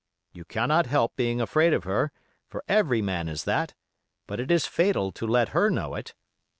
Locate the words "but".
4.25-4.39